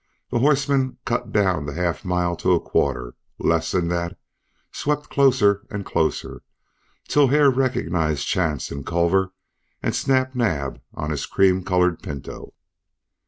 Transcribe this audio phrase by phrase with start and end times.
[0.31, 4.17] The horsemen cut down the half mile to a quarter, lessened that,
[4.71, 6.41] swept closer and closer,
[7.07, 9.31] till Hare recognized Chance and Culver,
[9.83, 12.55] and Snap Naab on his cream colored pinto.